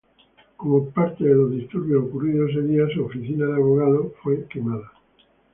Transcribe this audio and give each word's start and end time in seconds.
Como 0.57 0.89
parte 0.89 1.23
de 1.23 1.35
los 1.35 1.51
disturbios 1.51 2.05
ocurridos 2.05 2.49
ese 2.49 2.61
día, 2.63 2.87
su 2.91 3.03
oficina 3.05 3.45
de 3.45 3.53
abogado 3.53 4.11
fue 4.23 4.47
quemada. 4.47 4.91